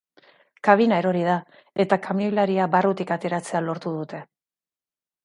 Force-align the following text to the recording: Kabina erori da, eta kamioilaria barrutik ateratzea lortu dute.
Kabina 0.67 0.95
erori 1.01 1.19
da, 1.27 1.35
eta 1.85 1.99
kamioilaria 2.07 2.67
barrutik 2.77 3.13
ateratzea 3.17 3.63
lortu 3.67 3.93
dute. 3.99 4.23